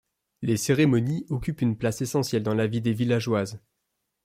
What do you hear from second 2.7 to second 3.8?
des villageoises.